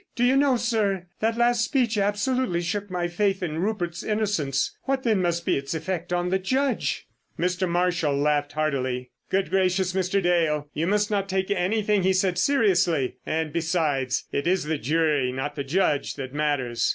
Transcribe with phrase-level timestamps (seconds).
[0.15, 5.03] Do you know, sir, that last speech absolutely shook my faith in Rupert's innocence; what,
[5.03, 7.05] then, must be its effect on the Judge!"
[7.37, 7.69] Mr.
[7.69, 9.11] Marshall laughed heartily.
[9.29, 10.19] "Good gracious, Mr.
[10.19, 15.31] Dale, you must not take anything he said seriously; and, besides, it is the jury,
[15.31, 16.89] not the Judge, that matters.